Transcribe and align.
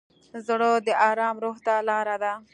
زړه 0.47 0.71
د 0.85 0.89
ارام 1.09 1.35
روح 1.43 1.57
ته 1.65 1.73
لاره 1.89 2.15
ده. 2.23 2.33